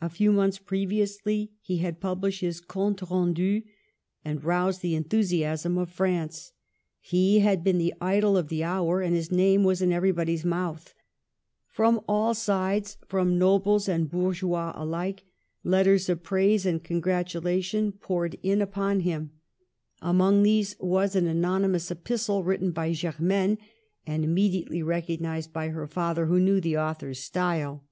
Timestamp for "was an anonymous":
20.80-21.90